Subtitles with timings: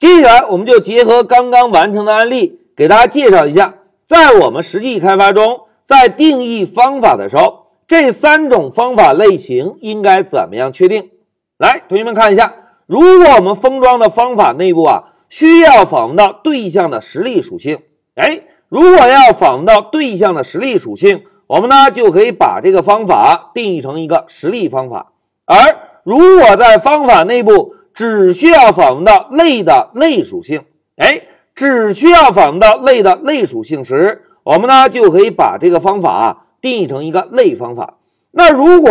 [0.00, 3.74] 接下来，我们就结合刚刚完成的案例，给大家介绍一下，
[4.06, 11.10] 在我们实际开发中，在定义方法的时候，这三种方法类型应该怎么样确定？
[11.58, 12.54] 来，同学们看一下，
[12.86, 17.80] 如果我们封装的方法内部啊，需要访问到对象的实例属性，
[18.14, 18.40] 哎，
[18.70, 25.12] 如果要访问到对象的实例属性，我们呢就可以把这个方法定义成一个实例方法，
[25.44, 30.62] 而如果在方法内部，只需要访问到类的类属性，
[30.96, 31.20] 哎，
[31.54, 37.98] 只需要访问到类的类属性时，我们呢就可以把这个方法定义成一个类方法。
[38.30, 38.90] 那如果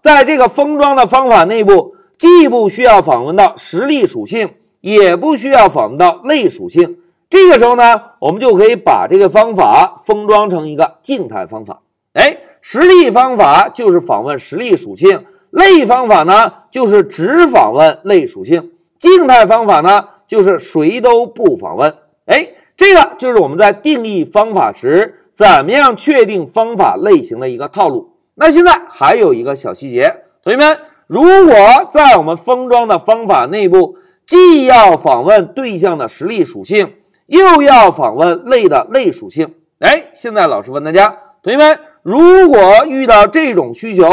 [0.00, 11.82] 在这个封装的方法内部，既不需要访问到实例属性，也不需要访问到类属性，这个时候呢，我们就可以把这个方法封装成一个静态方法。
[12.12, 15.24] 哎，实例方法就是访问实例属性。
[15.54, 18.60] 类方法呢，就是只访问类属性；
[18.98, 21.94] 静态方法呢，就是谁都不访问。
[22.26, 28.14] 哎，这个就是我们在定义方法时怎么样确定方法类型的一个套路。
[28.34, 31.54] 那现在还有一个小细节，同学们，如果
[31.88, 33.96] 在我们封装的方法内部，
[34.26, 36.94] 既要访问对象的实例属性，
[37.26, 44.04] 又要访问类的类属性，哎，现在老师问大家，同学们，如果遇到这种需求，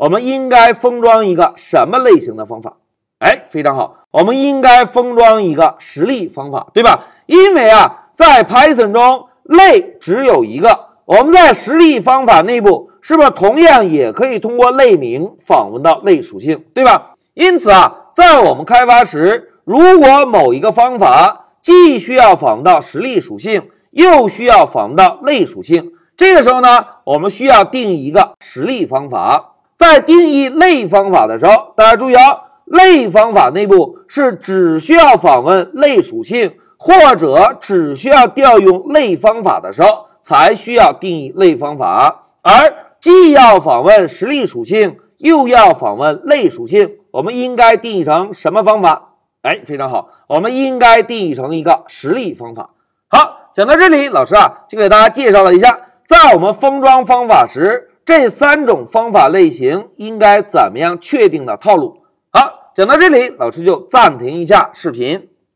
[0.00, 2.78] 我们应该封装一个什么类型的方法？
[3.18, 7.04] 哎，非常好，我们应该封装一个实例方法，对吧？
[7.26, 17.16] 因为啊，在 Python 中类只有一个，我们在实例方法内部是不是同样也可以通过类名访问到类属性，对吧？
[17.34, 29.48] 因此啊，在我们开发时，如果某一个方法既需要访问到实例属性，又需要访问到类属性，这个时候呢，我们需要定一个实例方法。
[29.80, 42.26] 在定义类方法的时候，大家注意啊，类方法内部是只需要访问类属性，或者只需要调用类方法的时候，才需要定义类方法。
[42.42, 49.14] 而既要访问实例属性，又要访问类属性，我们应该定义成什么方法？
[49.40, 52.68] 哎，非常好，我们应该定义成一个实例方法。
[53.08, 57.86] 好，讲到这里，老师啊，就给大家介绍了一下，在我们封装方法时。
[58.10, 61.98] 这三种方法类型应该怎么样确定的套路？
[62.32, 65.29] 好，讲到这里，老师就暂停一下视频。